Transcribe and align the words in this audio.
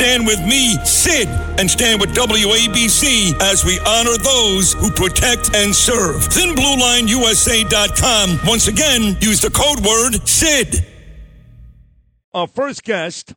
Stand 0.00 0.24
with 0.26 0.40
me, 0.40 0.82
Sid, 0.82 1.28
and 1.58 1.70
stand 1.70 2.00
with 2.00 2.14
WABC 2.14 3.38
as 3.42 3.66
we 3.66 3.78
honor 3.80 4.16
those 4.16 4.72
who 4.72 4.90
protect 4.90 5.54
and 5.54 5.76
serve. 5.76 6.22
ThinBlueLineUSA.com. 6.22 8.40
Once 8.46 8.66
again, 8.66 9.18
use 9.20 9.42
the 9.42 9.50
code 9.50 9.84
word 9.84 10.26
SID. 10.26 10.86
Our 12.32 12.46
first 12.46 12.82
guest, 12.82 13.34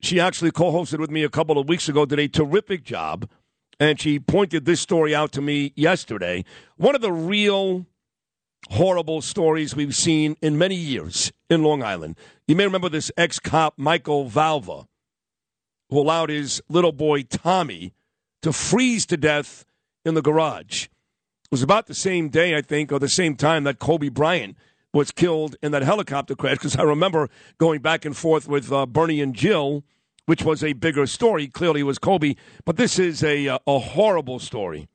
she 0.00 0.20
actually 0.20 0.52
co 0.52 0.70
hosted 0.70 1.00
with 1.00 1.10
me 1.10 1.24
a 1.24 1.28
couple 1.28 1.58
of 1.58 1.68
weeks 1.68 1.88
ago, 1.88 2.06
did 2.06 2.20
a 2.20 2.28
terrific 2.28 2.84
job. 2.84 3.28
And 3.80 3.98
she 3.98 4.20
pointed 4.20 4.66
this 4.66 4.80
story 4.80 5.16
out 5.16 5.32
to 5.32 5.42
me 5.42 5.72
yesterday. 5.74 6.44
One 6.76 6.94
of 6.94 7.00
the 7.00 7.10
real 7.10 7.86
horrible 8.70 9.20
stories 9.20 9.74
we've 9.74 9.96
seen 9.96 10.36
in 10.40 10.58
many 10.58 10.76
years 10.76 11.32
in 11.50 11.64
Long 11.64 11.82
Island. 11.82 12.16
You 12.46 12.54
may 12.54 12.66
remember 12.66 12.88
this 12.88 13.10
ex 13.16 13.40
cop, 13.40 13.74
Michael 13.76 14.30
Valva 14.30 14.86
who 15.90 15.98
allowed 15.98 16.30
his 16.30 16.62
little 16.68 16.92
boy 16.92 17.22
Tommy 17.22 17.92
to 18.42 18.52
freeze 18.52 19.06
to 19.06 19.16
death 19.16 19.64
in 20.04 20.14
the 20.14 20.22
garage. 20.22 20.84
It 20.84 21.50
was 21.50 21.62
about 21.62 21.86
the 21.86 21.94
same 21.94 22.28
day, 22.28 22.56
I 22.56 22.62
think, 22.62 22.92
or 22.92 22.98
the 22.98 23.08
same 23.08 23.34
time 23.34 23.64
that 23.64 23.78
Kobe 23.78 24.08
Bryant 24.10 24.56
was 24.92 25.10
killed 25.10 25.56
in 25.62 25.72
that 25.72 25.82
helicopter 25.82 26.34
crash. 26.34 26.58
Because 26.58 26.76
I 26.76 26.82
remember 26.82 27.28
going 27.58 27.80
back 27.80 28.04
and 28.04 28.16
forth 28.16 28.48
with 28.48 28.72
uh, 28.72 28.86
Bernie 28.86 29.20
and 29.20 29.34
Jill, 29.34 29.84
which 30.26 30.42
was 30.42 30.62
a 30.62 30.74
bigger 30.74 31.06
story. 31.06 31.46
Clearly, 31.46 31.82
was 31.82 31.98
Kobe, 31.98 32.34
but 32.64 32.76
this 32.76 32.98
is 32.98 33.22
a 33.22 33.48
uh, 33.48 33.58
a 33.66 33.78
horrible 33.78 34.38
story. 34.38 34.88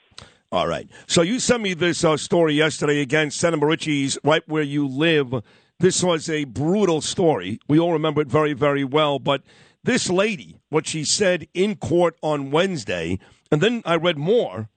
All 0.51 0.67
right. 0.67 0.89
So 1.05 1.21
you 1.21 1.39
sent 1.39 1.61
me 1.61 1.75
this 1.75 2.03
uh, 2.03 2.17
story 2.17 2.53
yesterday 2.53 3.01
again, 3.01 3.29
Center 3.29 3.57
Moriches, 3.57 4.17
right 4.23 4.41
where 4.47 4.63
you 4.63 4.87
live. 4.87 5.43
This 5.79 6.03
was 6.03 6.27
a 6.29 6.45
brutal 6.45 7.01
story. 7.01 7.59
We 7.67 7.79
all 7.79 7.93
remember 7.93 8.21
it 8.21 8.27
very, 8.27 8.53
very 8.53 8.83
well, 8.83 9.19
but 9.19 9.43
this 9.83 10.09
lady, 10.09 10.59
what 10.69 10.87
she 10.87 11.03
said 11.03 11.47
in 11.53 11.75
court 11.75 12.17
on 12.21 12.51
Wednesday, 12.51 13.19
and 13.51 13.61
then 13.61 13.81
I 13.85 13.95
read 13.95 14.17
more, 14.17 14.69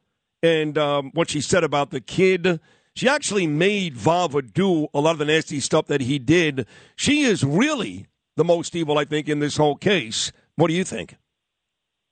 and 0.42 0.76
um, 0.78 1.10
what 1.14 1.30
she 1.30 1.40
said 1.40 1.64
about 1.64 1.90
the 1.90 2.00
kid. 2.00 2.60
She 2.94 3.08
actually 3.08 3.46
made 3.46 3.96
Valva 3.96 4.42
do 4.42 4.88
a 4.92 5.00
lot 5.00 5.12
of 5.12 5.18
the 5.18 5.24
nasty 5.24 5.60
stuff 5.60 5.86
that 5.86 6.02
he 6.02 6.18
did. 6.18 6.66
She 6.94 7.22
is 7.22 7.42
really 7.42 8.06
the 8.36 8.44
most 8.44 8.76
evil, 8.76 8.98
I 8.98 9.04
think, 9.06 9.28
in 9.28 9.38
this 9.38 9.56
whole 9.56 9.76
case. 9.76 10.30
What 10.56 10.68
do 10.68 10.74
you 10.74 10.84
think? 10.84 11.16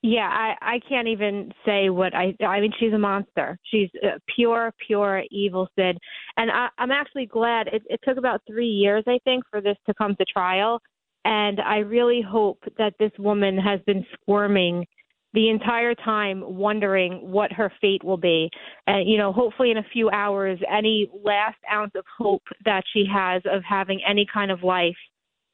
Yeah, 0.03 0.29
I, 0.31 0.55
I 0.63 0.81
can't 0.89 1.09
even 1.09 1.53
say 1.67 1.91
what 1.91 2.15
I. 2.15 2.35
I 2.43 2.61
mean, 2.61 2.73
she's 2.81 2.95
a 2.95 2.99
monster. 2.99 3.59
She's 3.71 3.91
pure, 4.35 4.73
pure 4.87 5.25
evil, 5.31 5.69
Sid. 5.77 5.99
And 6.39 6.51
I, 6.51 6.69
I'm 6.79 6.91
actually 6.91 7.27
glad 7.27 7.67
it, 7.67 7.83
it 7.91 8.01
took 8.03 8.17
about 8.17 8.41
three 8.47 8.69
years, 8.69 9.05
I 9.07 9.19
think, 9.25 9.45
for 9.51 9.61
this 9.61 9.77
to 9.87 9.95
come 9.95 10.17
to 10.17 10.25
trial. 10.25 10.81
And 11.25 11.61
I 11.61 11.79
really 11.79 12.23
hope 12.23 12.63
that 12.79 12.95
this 12.99 13.13
woman 13.19 13.59
has 13.59 13.81
been 13.87 14.05
squirming 14.15 14.87
the 15.33 15.49
entire 15.49 15.95
time, 15.95 16.43
wondering 16.45 17.31
what 17.31 17.53
her 17.53 17.73
fate 17.81 18.03
will 18.03 18.17
be. 18.17 18.51
And, 18.87 19.09
you 19.09 19.17
know, 19.17 19.33
hopefully 19.33 19.71
in 19.71 19.77
a 19.77 19.87
few 19.93 20.11
hours, 20.11 20.59
any 20.69 21.09
last 21.25 21.59
ounce 21.73 21.93
of 21.95 22.05
hope 22.19 22.43
that 22.65 22.83
she 22.93 23.05
has 23.13 23.43
of 23.45 23.63
having 23.63 24.01
any 24.09 24.27
kind 24.33 24.51
of 24.51 24.63
life 24.63 24.97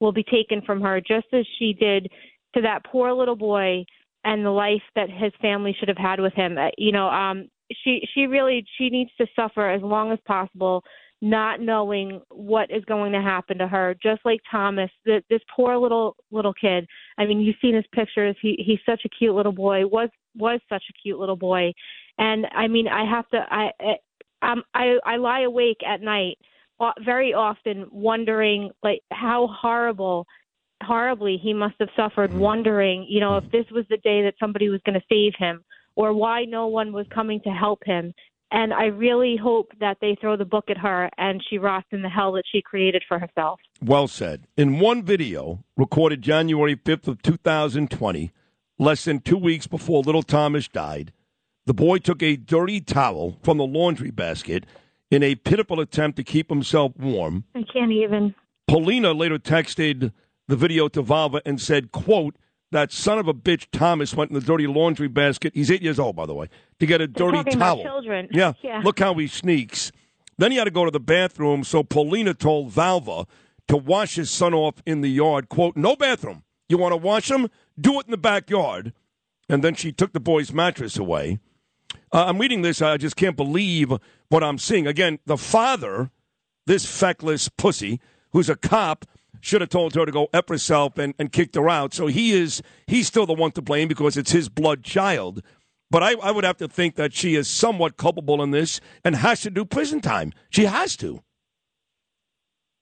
will 0.00 0.12
be 0.12 0.24
taken 0.24 0.62
from 0.62 0.80
her, 0.80 1.00
just 1.00 1.26
as 1.32 1.46
she 1.58 1.74
did 1.74 2.08
to 2.54 2.62
that 2.62 2.84
poor 2.84 3.12
little 3.12 3.36
boy 3.36 3.84
and 4.24 4.44
the 4.44 4.50
life 4.50 4.82
that 4.94 5.10
his 5.10 5.32
family 5.40 5.76
should 5.78 5.88
have 5.88 5.98
had 5.98 6.20
with 6.20 6.32
him. 6.34 6.56
Uh, 6.56 6.68
you 6.78 6.92
know, 6.92 7.08
um, 7.08 7.48
she 7.84 8.00
she 8.14 8.26
really 8.26 8.64
she 8.78 8.88
needs 8.88 9.10
to 9.18 9.26
suffer 9.34 9.68
as 9.68 9.82
long 9.82 10.12
as 10.12 10.18
possible 10.26 10.82
not 11.30 11.60
knowing 11.60 12.20
what 12.30 12.70
is 12.70 12.84
going 12.84 13.12
to 13.12 13.20
happen 13.20 13.58
to 13.58 13.66
her. 13.66 13.96
Just 14.02 14.24
like 14.24 14.40
thomas 14.50 14.90
the, 15.04 15.22
this 15.28 15.40
poor 15.54 15.76
little 15.76 16.16
little 16.30 16.54
kid. 16.54 16.86
I 17.18 17.26
mean 17.26 17.40
you've 17.40 17.56
seen 17.60 17.74
his 17.74 17.84
pictures. 17.92 18.36
He 18.40 18.62
he's 18.64 18.78
such 18.86 19.02
a 19.04 19.08
cute 19.08 19.34
little 19.34 19.52
boy 19.52 19.86
was 19.86 20.08
was 20.36 20.60
such 20.68 20.84
a 20.88 20.92
cute 21.02 21.18
little 21.18 21.36
boy. 21.36 21.72
And 22.18 22.46
i 22.52 22.68
mean 22.68 22.88
i 22.88 23.08
have 23.08 23.28
to 23.30 23.38
i 23.50 23.70
um 24.42 24.62
i 24.74 24.96
i 25.04 25.16
lie 25.16 25.42
awake 25.42 25.80
at 25.86 26.00
night 26.00 26.38
very 27.04 27.32
often 27.32 27.86
wondering 27.90 28.70
like 28.82 29.00
how 29.10 29.48
horrible 29.48 30.26
horribly 30.82 31.38
he 31.42 31.54
must 31.54 31.74
have 31.80 31.88
suffered 31.96 32.32
wondering 32.34 33.06
you 33.08 33.18
know 33.18 33.38
if 33.38 33.50
this 33.50 33.64
was 33.72 33.84
the 33.88 33.96
day 33.98 34.22
that 34.22 34.34
somebody 34.38 34.68
was 34.68 34.80
going 34.84 34.98
to 34.98 35.06
save 35.08 35.32
him 35.38 35.64
or 35.94 36.12
why 36.12 36.44
no 36.44 36.66
one 36.66 36.92
was 36.92 37.06
coming 37.12 37.40
to 37.40 37.50
help 37.50 37.80
him 37.84 38.12
and 38.50 38.72
I 38.72 38.86
really 38.86 39.36
hope 39.36 39.72
that 39.80 39.98
they 40.00 40.16
throw 40.20 40.36
the 40.36 40.44
book 40.44 40.66
at 40.70 40.78
her 40.78 41.10
and 41.18 41.42
she 41.48 41.58
rots 41.58 41.86
in 41.90 42.02
the 42.02 42.08
hell 42.08 42.32
that 42.32 42.44
she 42.50 42.62
created 42.62 43.02
for 43.08 43.18
herself. 43.18 43.60
Well 43.82 44.08
said. 44.08 44.46
In 44.56 44.78
one 44.78 45.02
video 45.02 45.64
recorded 45.76 46.22
January 46.22 46.76
5th 46.76 47.08
of 47.08 47.22
2020, 47.22 48.32
less 48.78 49.04
than 49.04 49.20
two 49.20 49.36
weeks 49.36 49.66
before 49.66 50.02
little 50.02 50.22
Thomas 50.22 50.68
died, 50.68 51.12
the 51.66 51.74
boy 51.74 51.98
took 51.98 52.22
a 52.22 52.36
dirty 52.36 52.80
towel 52.80 53.38
from 53.42 53.58
the 53.58 53.66
laundry 53.66 54.10
basket 54.10 54.64
in 55.10 55.22
a 55.22 55.34
pitiful 55.34 55.80
attempt 55.80 56.16
to 56.16 56.24
keep 56.24 56.48
himself 56.48 56.92
warm. 56.96 57.44
I 57.54 57.64
can't 57.72 57.92
even. 57.92 58.34
Pollina 58.70 59.16
later 59.16 59.38
texted 59.38 60.12
the 60.48 60.56
video 60.56 60.88
to 60.88 61.02
Valva 61.02 61.40
and 61.44 61.60
said, 61.60 61.92
quote, 61.92 62.36
that 62.72 62.92
son 62.92 63.18
of 63.18 63.28
a 63.28 63.34
bitch 63.34 63.66
Thomas 63.72 64.14
went 64.14 64.30
in 64.30 64.34
the 64.34 64.44
dirty 64.44 64.66
laundry 64.66 65.08
basket. 65.08 65.52
He's 65.54 65.70
eight 65.70 65.82
years 65.82 65.98
old, 65.98 66.16
by 66.16 66.26
the 66.26 66.34
way, 66.34 66.48
to 66.80 66.86
get 66.86 67.00
a 67.00 67.06
They're 67.06 67.30
dirty 67.30 67.50
towel. 67.56 67.82
children. 67.82 68.28
Yeah. 68.32 68.54
yeah. 68.62 68.80
Look 68.84 68.98
how 68.98 69.14
he 69.14 69.26
sneaks. 69.26 69.92
Then 70.38 70.50
he 70.50 70.58
had 70.58 70.64
to 70.64 70.70
go 70.70 70.84
to 70.84 70.90
the 70.90 71.00
bathroom, 71.00 71.64
so 71.64 71.82
Pollina 71.82 72.36
told 72.36 72.70
Valva 72.70 73.26
to 73.68 73.76
wash 73.76 74.16
his 74.16 74.30
son 74.30 74.52
off 74.54 74.82
in 74.84 75.00
the 75.00 75.08
yard. 75.10 75.48
Quote, 75.48 75.76
no 75.76 75.96
bathroom. 75.96 76.42
You 76.68 76.78
want 76.78 76.92
to 76.92 76.96
wash 76.98 77.30
him? 77.30 77.48
Do 77.80 77.98
it 78.00 78.06
in 78.06 78.10
the 78.10 78.16
backyard. 78.18 78.92
And 79.48 79.62
then 79.62 79.74
she 79.74 79.92
took 79.92 80.12
the 80.12 80.20
boy's 80.20 80.52
mattress 80.52 80.96
away. 80.98 81.38
Uh, 82.12 82.24
I'm 82.26 82.38
reading 82.38 82.62
this. 82.62 82.82
I 82.82 82.96
just 82.96 83.16
can't 83.16 83.36
believe 83.36 83.92
what 84.28 84.42
I'm 84.42 84.58
seeing. 84.58 84.86
Again, 84.86 85.18
the 85.24 85.36
father, 85.36 86.10
this 86.66 86.84
feckless 86.84 87.48
pussy, 87.48 88.00
who's 88.32 88.48
a 88.50 88.56
cop, 88.56 89.04
should 89.40 89.60
have 89.60 89.70
told 89.70 89.94
her 89.94 90.06
to 90.06 90.12
go 90.12 90.28
F 90.32 90.48
herself 90.48 90.98
and, 90.98 91.14
and 91.18 91.32
kicked 91.32 91.54
her 91.54 91.68
out. 91.68 91.94
So 91.94 92.06
he 92.06 92.32
is 92.32 92.62
he's 92.86 93.06
still 93.06 93.26
the 93.26 93.32
one 93.34 93.52
to 93.52 93.62
blame 93.62 93.88
because 93.88 94.16
it's 94.16 94.32
his 94.32 94.48
blood 94.48 94.84
child. 94.84 95.42
But 95.90 96.02
I, 96.02 96.14
I 96.14 96.30
would 96.32 96.44
have 96.44 96.56
to 96.58 96.68
think 96.68 96.96
that 96.96 97.14
she 97.14 97.36
is 97.36 97.48
somewhat 97.48 97.96
culpable 97.96 98.42
in 98.42 98.50
this 98.50 98.80
and 99.04 99.14
has 99.16 99.42
to 99.42 99.50
do 99.50 99.64
prison 99.64 100.00
time. 100.00 100.32
She 100.50 100.64
has 100.64 100.96
to. 100.96 101.22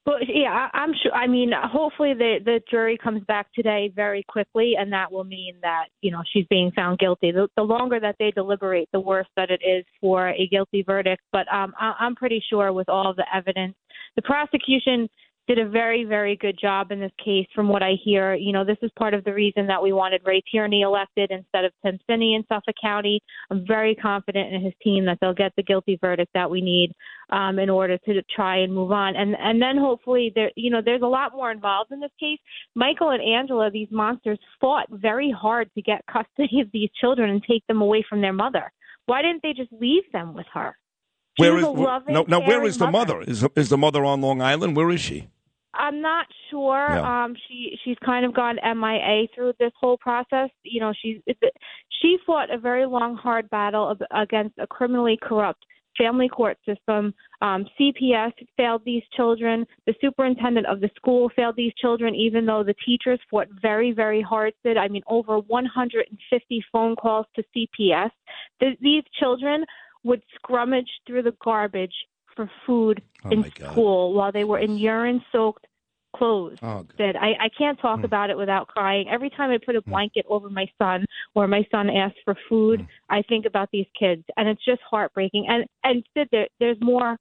Well, 0.06 0.18
yeah, 0.28 0.68
I'm 0.74 0.92
sure. 1.02 1.12
I 1.12 1.26
mean, 1.26 1.52
hopefully 1.54 2.12
the 2.12 2.36
the 2.44 2.60
jury 2.70 2.98
comes 3.02 3.22
back 3.24 3.46
today 3.54 3.90
very 3.94 4.22
quickly, 4.28 4.74
and 4.78 4.92
that 4.92 5.10
will 5.10 5.24
mean 5.24 5.54
that 5.62 5.86
you 6.02 6.10
know 6.10 6.22
she's 6.30 6.44
being 6.50 6.70
found 6.72 6.98
guilty. 6.98 7.32
The, 7.32 7.48
the 7.56 7.62
longer 7.62 7.98
that 7.98 8.16
they 8.18 8.30
deliberate, 8.30 8.90
the 8.92 9.00
worse 9.00 9.26
that 9.36 9.50
it 9.50 9.62
is 9.66 9.82
for 10.02 10.28
a 10.28 10.46
guilty 10.50 10.82
verdict. 10.82 11.22
But 11.32 11.50
um, 11.50 11.72
I, 11.80 11.94
I'm 12.00 12.14
pretty 12.14 12.44
sure 12.50 12.70
with 12.70 12.90
all 12.90 13.14
the 13.16 13.24
evidence, 13.34 13.76
the 14.16 14.22
prosecution 14.22 15.08
did 15.46 15.58
a 15.58 15.68
very, 15.68 16.04
very 16.04 16.36
good 16.36 16.58
job 16.58 16.90
in 16.90 17.00
this 17.00 17.12
case, 17.22 17.46
from 17.54 17.68
what 17.68 17.82
I 17.82 17.92
hear. 18.02 18.34
You 18.34 18.52
know, 18.52 18.64
this 18.64 18.78
is 18.80 18.90
part 18.98 19.12
of 19.12 19.24
the 19.24 19.34
reason 19.34 19.66
that 19.66 19.82
we 19.82 19.92
wanted 19.92 20.22
Ray 20.24 20.42
Tierney 20.50 20.82
elected 20.82 21.30
instead 21.30 21.64
of 21.64 21.72
Tim 21.84 21.98
Sini 22.08 22.34
in 22.34 22.44
Suffolk 22.48 22.74
County. 22.80 23.20
I'm 23.50 23.66
very 23.66 23.94
confident 23.94 24.54
in 24.54 24.62
his 24.62 24.72
team 24.82 25.04
that 25.04 25.18
they'll 25.20 25.34
get 25.34 25.52
the 25.56 25.62
guilty 25.62 25.98
verdict 26.00 26.30
that 26.34 26.50
we 26.50 26.62
need 26.62 26.92
um, 27.30 27.58
in 27.58 27.68
order 27.68 27.98
to 27.98 28.22
try 28.34 28.58
and 28.58 28.72
move 28.72 28.90
on. 28.90 29.16
And 29.16 29.36
and 29.38 29.60
then 29.60 29.76
hopefully 29.76 30.32
there, 30.34 30.50
you 30.56 30.70
know, 30.70 30.80
there's 30.82 31.02
a 31.02 31.06
lot 31.06 31.32
more 31.32 31.50
involved 31.50 31.92
in 31.92 32.00
this 32.00 32.10
case. 32.18 32.38
Michael 32.74 33.10
and 33.10 33.22
Angela, 33.22 33.70
these 33.70 33.88
monsters, 33.90 34.38
fought 34.60 34.86
very 34.90 35.30
hard 35.30 35.70
to 35.74 35.82
get 35.82 36.04
custody 36.10 36.60
of 36.60 36.68
these 36.72 36.90
children 37.00 37.30
and 37.30 37.42
take 37.48 37.66
them 37.66 37.82
away 37.82 38.04
from 38.08 38.20
their 38.20 38.32
mother. 38.32 38.72
Why 39.06 39.20
didn't 39.20 39.42
they 39.42 39.52
just 39.52 39.72
leave 39.72 40.04
them 40.12 40.32
with 40.32 40.46
her? 40.54 40.74
She 41.36 41.42
where 41.42 41.58
is 41.58 41.64
loving, 41.64 42.14
no, 42.14 42.24
now? 42.28 42.40
Where 42.40 42.64
is 42.64 42.78
the 42.78 42.90
mother? 42.90 43.14
mother? 43.16 43.30
Is 43.30 43.44
is 43.56 43.68
the 43.68 43.76
mother 43.76 44.04
on 44.04 44.20
Long 44.20 44.40
Island? 44.40 44.76
Where 44.76 44.90
is 44.90 45.00
she? 45.00 45.28
I'm 45.76 46.00
not 46.00 46.26
sure. 46.50 46.86
Yeah. 46.88 47.24
Um, 47.24 47.34
she 47.48 47.78
she's 47.84 47.96
kind 48.04 48.24
of 48.24 48.34
gone 48.34 48.56
MIA 48.62 49.28
through 49.34 49.54
this 49.58 49.72
whole 49.78 49.98
process. 49.98 50.50
You 50.62 50.80
know, 50.80 50.92
she's 51.00 51.18
she 52.02 52.16
fought 52.26 52.52
a 52.52 52.58
very 52.58 52.86
long, 52.86 53.16
hard 53.16 53.48
battle 53.50 53.96
against 54.10 54.58
a 54.58 54.66
criminally 54.66 55.18
corrupt 55.20 55.64
family 55.98 56.28
court 56.28 56.58
system. 56.66 57.14
Um, 57.40 57.66
CPS 57.78 58.32
failed 58.56 58.82
these 58.84 59.02
children. 59.16 59.64
The 59.86 59.94
superintendent 60.00 60.66
of 60.66 60.80
the 60.80 60.90
school 60.96 61.30
failed 61.36 61.56
these 61.56 61.72
children, 61.80 62.14
even 62.14 62.46
though 62.46 62.64
the 62.64 62.74
teachers 62.84 63.20
fought 63.30 63.48
very, 63.62 63.92
very 63.92 64.22
hard. 64.22 64.54
Did 64.64 64.76
I 64.76 64.88
mean 64.88 65.02
over 65.08 65.38
150 65.38 66.64
phone 66.72 66.96
calls 66.96 67.26
to 67.36 67.44
CPS? 67.56 68.10
The, 68.60 68.72
these 68.80 69.04
children 69.18 69.64
would 70.04 70.22
scrummage 70.36 70.90
through 71.06 71.22
the 71.22 71.34
garbage 71.42 71.94
for 72.36 72.50
food 72.66 73.02
Oh, 73.24 73.30
in 73.30 73.42
God. 73.42 73.72
school 73.72 74.12
while 74.14 74.32
they 74.32 74.44
were 74.44 74.58
in 74.58 74.76
urine 74.76 75.22
soaked 75.32 75.66
clothes. 76.14 76.58
Oh, 76.62 76.86
That 76.98 77.16
I, 77.16 77.46
I 77.46 77.48
can't 77.56 77.78
talk 77.80 78.00
Hmm. 78.00 78.04
about 78.04 78.30
it 78.30 78.36
without 78.36 78.68
crying. 78.68 79.08
Every 79.10 79.30
time 79.30 79.50
I 79.50 79.58
put 79.64 79.74
a 79.76 79.82
blanket 79.82 80.24
over 80.28 80.48
my 80.50 80.66
son 80.78 81.04
or 81.34 81.48
my 81.48 81.66
son 81.70 81.90
asks 81.90 82.18
for 82.24 82.36
food, 82.48 82.80
Hmm. 82.80 82.86
I 83.16 83.22
think 83.22 83.46
about 83.46 83.68
these 83.72 83.86
kids 83.98 84.22
and 84.36 84.48
it's 84.48 84.64
just 84.64 84.80
heartbreaking. 84.88 85.46
And 85.48 85.64
and 85.82 86.04
Sid, 86.14 86.28
there, 86.30 86.48
there's 86.60 86.80
more 86.80 87.16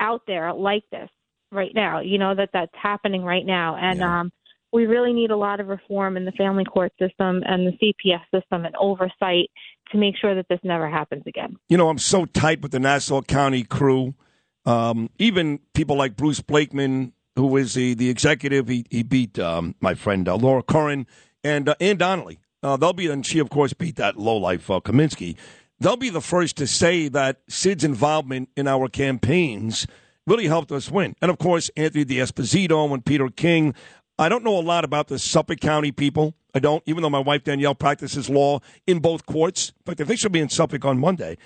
out 0.00 0.22
there 0.26 0.52
like 0.52 0.84
this 0.92 1.08
right 1.50 1.72
now, 1.74 2.00
you 2.00 2.18
know, 2.18 2.34
that 2.34 2.50
that's 2.52 2.70
happening 2.80 3.22
right 3.24 3.44
now. 3.46 3.76
And 3.76 4.00
Yeah. 4.00 4.20
um 4.20 4.32
we 4.70 4.84
really 4.86 5.14
need 5.14 5.30
a 5.30 5.36
lot 5.36 5.60
of 5.60 5.68
reform 5.68 6.18
in 6.18 6.26
the 6.26 6.32
family 6.32 6.62
court 6.64 6.92
system 6.98 7.42
and 7.46 7.66
the 7.66 7.72
CPS 7.80 8.20
system 8.32 8.66
and 8.66 8.76
oversight 8.76 9.50
to 9.90 9.96
make 9.98 10.14
sure 10.20 10.34
that 10.34 10.46
this 10.50 10.60
never 10.62 10.90
happens 10.90 11.22
again. 11.26 11.56
You 11.70 11.78
know, 11.78 11.88
I'm 11.88 11.96
so 11.98 12.26
tight 12.26 12.60
with 12.60 12.72
the 12.72 12.78
Nassau 12.78 13.22
County 13.22 13.64
crew. 13.64 14.14
Um, 14.68 15.08
even 15.18 15.60
people 15.72 15.96
like 15.96 16.14
Bruce 16.14 16.42
Blakeman, 16.42 17.14
who 17.36 17.56
is 17.56 17.72
the, 17.72 17.94
the 17.94 18.10
executive, 18.10 18.68
he, 18.68 18.84
he 18.90 19.02
beat 19.02 19.38
um, 19.38 19.74
my 19.80 19.94
friend 19.94 20.28
uh, 20.28 20.36
Laura 20.36 20.62
Curran 20.62 21.06
and 21.42 21.70
uh, 21.70 21.74
Anne 21.80 21.96
Donnelly. 21.96 22.38
Uh, 22.62 22.76
they'll 22.76 22.92
be, 22.92 23.06
and 23.06 23.24
she, 23.24 23.38
of 23.38 23.48
course, 23.48 23.72
beat 23.72 23.96
that 23.96 24.18
lowlife 24.18 24.70
uh, 24.70 24.80
Kaminsky. 24.80 25.36
They'll 25.80 25.96
be 25.96 26.10
the 26.10 26.20
first 26.20 26.56
to 26.58 26.66
say 26.66 27.08
that 27.08 27.40
Sid's 27.48 27.82
involvement 27.82 28.50
in 28.58 28.68
our 28.68 28.88
campaigns 28.88 29.86
really 30.26 30.48
helped 30.48 30.70
us 30.70 30.90
win. 30.90 31.16
And, 31.22 31.30
of 31.30 31.38
course, 31.38 31.70
Anthony 31.74 32.04
D'Esposito 32.04 32.92
and 32.92 33.02
Peter 33.02 33.30
King. 33.30 33.74
I 34.18 34.28
don't 34.28 34.44
know 34.44 34.58
a 34.58 34.60
lot 34.60 34.84
about 34.84 35.08
the 35.08 35.18
Suffolk 35.18 35.60
County 35.60 35.92
people. 35.92 36.34
I 36.54 36.58
don't, 36.58 36.82
even 36.84 37.02
though 37.02 37.08
my 37.08 37.20
wife 37.20 37.44
Danielle 37.44 37.74
practices 37.74 38.28
law 38.28 38.60
in 38.86 38.98
both 38.98 39.24
courts. 39.24 39.70
In 39.70 39.84
fact, 39.86 40.00
I 40.02 40.04
think 40.04 40.20
she'll 40.20 40.30
be 40.30 40.40
in 40.40 40.50
Suffolk 40.50 40.84
on 40.84 40.98
Monday. 40.98 41.38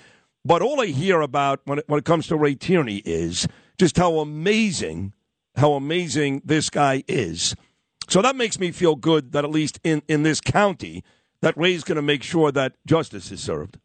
But 0.45 0.61
all 0.61 0.81
I 0.81 0.87
hear 0.87 1.21
about 1.21 1.61
when 1.65 1.79
it, 1.79 1.85
when 1.87 1.99
it 1.99 2.05
comes 2.05 2.27
to 2.27 2.35
Ray 2.35 2.55
Tierney 2.55 2.97
is 3.05 3.47
just 3.77 3.97
how 3.97 4.19
amazing, 4.19 5.13
how 5.55 5.73
amazing 5.73 6.41
this 6.43 6.69
guy 6.69 7.03
is. 7.07 7.55
So 8.09 8.21
that 8.21 8.35
makes 8.35 8.59
me 8.59 8.71
feel 8.71 8.95
good 8.95 9.31
that 9.31 9.45
at 9.45 9.49
least 9.49 9.79
in, 9.83 10.01
in 10.07 10.23
this 10.23 10.41
county, 10.41 11.03
that 11.41 11.57
Ray's 11.57 11.83
going 11.83 11.95
to 11.95 12.01
make 12.01 12.23
sure 12.23 12.51
that 12.51 12.73
justice 12.85 13.31
is 13.31 13.41
served. 13.41 13.79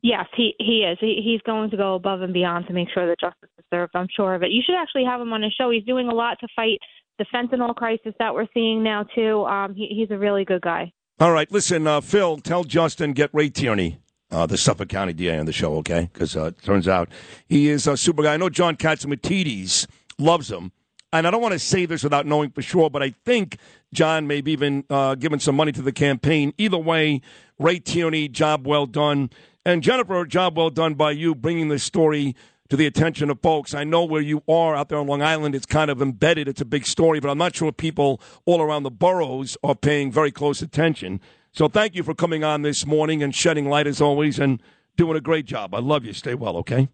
Yes, 0.00 0.26
he 0.36 0.54
he 0.58 0.84
is. 0.84 0.96
He, 1.00 1.20
he's 1.24 1.40
going 1.42 1.70
to 1.70 1.76
go 1.76 1.96
above 1.96 2.22
and 2.22 2.32
beyond 2.32 2.68
to 2.68 2.72
make 2.72 2.88
sure 2.94 3.08
that 3.08 3.18
justice 3.18 3.50
is 3.58 3.64
served. 3.68 3.96
I'm 3.96 4.06
sure 4.14 4.34
of 4.34 4.44
it. 4.44 4.52
You 4.52 4.62
should 4.64 4.76
actually 4.76 5.04
have 5.04 5.20
him 5.20 5.32
on 5.32 5.42
his 5.42 5.52
show. 5.52 5.70
He's 5.70 5.84
doing 5.84 6.06
a 6.06 6.14
lot 6.14 6.38
to 6.40 6.48
fight 6.54 6.78
the 7.18 7.26
fentanyl 7.34 7.74
crisis 7.74 8.14
that 8.20 8.32
we're 8.32 8.46
seeing 8.54 8.84
now 8.84 9.02
too. 9.02 9.44
Um, 9.44 9.74
he, 9.74 9.88
he's 9.88 10.10
a 10.12 10.18
really 10.18 10.44
good 10.44 10.62
guy. 10.62 10.92
All 11.18 11.32
right, 11.32 11.50
listen, 11.50 11.88
uh, 11.88 12.00
Phil, 12.00 12.36
tell 12.38 12.62
Justin 12.62 13.12
get 13.12 13.30
Ray 13.32 13.50
Tierney, 13.50 13.98
uh, 14.30 14.46
the 14.46 14.58
Suffolk 14.58 14.88
County 14.88 15.12
DA, 15.12 15.38
on 15.38 15.46
the 15.46 15.52
show, 15.52 15.76
okay? 15.76 16.08
Because 16.12 16.36
uh, 16.36 16.46
it 16.46 16.62
turns 16.62 16.88
out 16.88 17.08
he 17.48 17.68
is 17.68 17.86
a 17.86 17.96
super 17.96 18.22
guy. 18.22 18.34
I 18.34 18.36
know 18.36 18.50
John 18.50 18.76
Catsimatidis 18.76 19.86
loves 20.18 20.50
him, 20.50 20.72
and 21.12 21.26
I 21.26 21.30
don't 21.30 21.40
want 21.40 21.52
to 21.52 21.58
say 21.58 21.86
this 21.86 22.02
without 22.02 22.26
knowing 22.26 22.50
for 22.50 22.62
sure, 22.62 22.90
but 22.90 23.02
I 23.02 23.14
think 23.24 23.58
John 23.92 24.26
may 24.26 24.36
have 24.36 24.48
even 24.48 24.84
uh, 24.90 25.14
given 25.14 25.40
some 25.40 25.56
money 25.56 25.72
to 25.72 25.82
the 25.82 25.92
campaign. 25.92 26.52
Either 26.58 26.78
way, 26.78 27.22
Ray 27.58 27.78
Tierney, 27.78 28.28
job 28.28 28.66
well 28.66 28.86
done. 28.86 29.30
And 29.64 29.82
Jennifer, 29.82 30.24
job 30.24 30.56
well 30.56 30.70
done 30.70 30.94
by 30.94 31.12
you 31.12 31.34
bringing 31.34 31.68
this 31.68 31.82
story 31.82 32.36
to 32.68 32.76
the 32.76 32.86
attention 32.86 33.30
of 33.30 33.40
folks. 33.40 33.72
I 33.72 33.84
know 33.84 34.04
where 34.04 34.20
you 34.20 34.42
are 34.48 34.76
out 34.76 34.90
there 34.90 34.98
on 34.98 35.06
Long 35.06 35.22
Island. 35.22 35.54
It's 35.54 35.66
kind 35.66 35.90
of 35.90 36.02
embedded. 36.02 36.48
It's 36.48 36.60
a 36.60 36.66
big 36.66 36.86
story, 36.86 37.18
but 37.18 37.30
I'm 37.30 37.38
not 37.38 37.56
sure 37.56 37.72
people 37.72 38.20
all 38.44 38.60
around 38.60 38.82
the 38.82 38.90
boroughs 38.90 39.56
are 39.64 39.74
paying 39.74 40.12
very 40.12 40.30
close 40.30 40.60
attention. 40.60 41.20
So 41.52 41.68
thank 41.68 41.94
you 41.94 42.02
for 42.02 42.14
coming 42.14 42.44
on 42.44 42.62
this 42.62 42.86
morning 42.86 43.22
and 43.22 43.34
shedding 43.34 43.68
light 43.68 43.86
as 43.86 44.00
always 44.00 44.38
and 44.38 44.62
doing 44.96 45.16
a 45.16 45.20
great 45.20 45.46
job. 45.46 45.74
I 45.74 45.80
love 45.80 46.04
you. 46.04 46.12
Stay 46.12 46.34
well, 46.34 46.56
okay? 46.58 46.88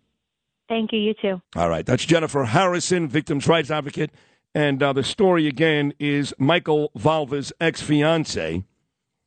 Thank 0.69 0.93
you. 0.93 0.99
You 0.99 1.15
too. 1.15 1.43
All 1.57 1.69
right. 1.69 1.85
That's 1.85 2.05
Jennifer 2.05 2.45
Harrison, 2.45 3.09
victims' 3.09 3.47
rights 3.47 3.71
advocate. 3.71 4.11
And 4.55 4.83
uh, 4.83 4.93
the 4.93 5.03
story 5.03 5.47
again 5.47 5.93
is 5.99 6.33
Michael 6.39 6.91
Valva's 6.95 7.53
ex 7.61 7.83
fiance. 7.83 8.63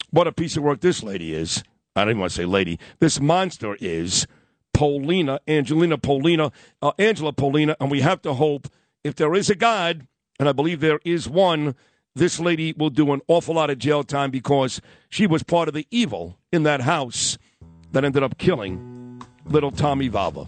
What 0.10 0.28
a 0.28 0.32
piece 0.32 0.56
of 0.56 0.64
work 0.64 0.80
this 0.80 1.04
lady 1.04 1.34
is. 1.36 1.64
I 1.96 2.02
don't 2.02 2.12
even 2.12 2.20
want 2.22 2.32
to 2.32 2.38
say 2.38 2.46
lady. 2.46 2.80
This 3.00 3.20
monster 3.20 3.76
is 3.82 4.26
Pollina, 4.74 5.40
Angelina 5.48 5.98
Pollina, 5.98 6.54
uh, 6.82 6.92
Angela 6.98 7.34
Pollina. 7.34 7.76
And 7.80 7.92
we 7.92 8.02
have 8.02 8.22
to 8.22 8.36
hope 8.36 8.68
if 9.04 9.16
there 9.16 9.34
is 9.36 9.50
a 9.50 9.56
God, 9.56 10.08
and 10.40 10.48
I 10.48 10.54
believe 10.54 10.80
there 10.80 11.00
is 11.04 11.28
one, 11.28 11.76
this 12.18 12.40
lady 12.40 12.74
will 12.74 12.90
do 12.90 13.14
an 13.14 13.22
awful 13.28 13.56
lot 13.56 13.70
of 13.70 13.78
jail 13.78 14.04
time 14.04 14.32
because 14.32 14.82
she 15.10 15.28
was 15.28 15.44
part 15.44 15.68
of 15.68 15.74
the 15.74 15.86
evil 15.92 16.38
in 16.52 16.64
that 16.64 16.82
house 16.82 17.38
that 17.92 18.04
ended 18.04 18.24
up 18.24 18.38
killing 18.38 19.22
little 19.46 19.72
Tommy 19.72 20.10
Valva. 20.10 20.48